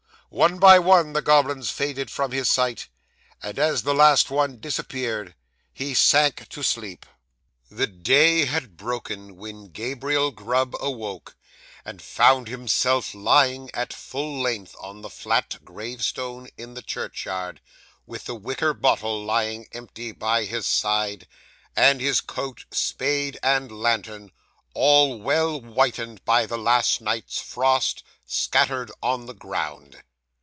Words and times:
One 0.33 0.59
by 0.59 0.79
one, 0.79 1.11
the 1.11 1.21
goblins 1.21 1.71
faded 1.71 2.09
from 2.09 2.31
his 2.31 2.47
sight; 2.47 2.87
and, 3.43 3.59
as 3.59 3.81
the 3.83 3.93
last 3.93 4.31
one 4.31 4.61
disappeared, 4.61 5.35
he 5.73 5.93
sank 5.93 6.47
to 6.47 6.63
sleep. 6.63 7.05
'The 7.69 7.87
day 7.87 8.45
had 8.45 8.77
broken 8.77 9.35
when 9.35 9.67
Gabriel 9.71 10.31
Grub 10.31 10.73
awoke, 10.79 11.35
and 11.83 12.01
found 12.01 12.47
himself 12.47 13.13
lying 13.13 13.69
at 13.73 13.91
full 13.91 14.39
length 14.41 14.73
on 14.79 15.01
the 15.01 15.09
flat 15.09 15.59
gravestone 15.65 16.47
in 16.57 16.75
the 16.75 16.81
churchyard, 16.81 17.59
with 18.05 18.23
the 18.23 18.33
wicker 18.35 18.73
bottle 18.73 19.25
lying 19.25 19.67
empty 19.73 20.13
by 20.13 20.45
his 20.45 20.65
side, 20.65 21.27
and 21.75 21.99
his 21.99 22.21
coat, 22.21 22.63
spade, 22.71 23.37
and 23.43 23.69
lantern, 23.69 24.31
all 24.73 25.19
well 25.19 25.59
whitened 25.59 26.23
by 26.23 26.45
the 26.45 26.57
last 26.57 27.01
night's 27.01 27.37
frost, 27.37 28.01
scattered 28.25 28.89
on 29.03 29.25
the 29.25 29.33
ground. 29.33 30.01